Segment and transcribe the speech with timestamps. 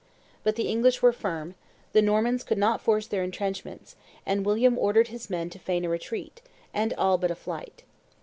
[0.43, 1.53] But the English were firm;
[1.93, 3.93] the Normans could not force their intrenchrnents;
[4.25, 6.41] and William ordered his men to feign a retreat,
[6.73, 7.83] and all but a flight.